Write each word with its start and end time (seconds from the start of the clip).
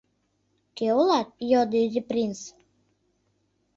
—Кӧ 0.77 0.87
улат?— 0.99 1.27
йодо 1.51 1.77
Изи 1.85 2.01
принц. 2.09 2.39